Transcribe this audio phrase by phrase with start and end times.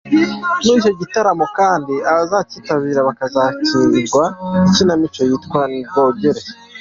[0.63, 4.23] Muri icyo gitaramo kandi, abazacyitabira bakazakinirwa
[4.67, 6.41] ikinamico yitwa: “Nirwogere.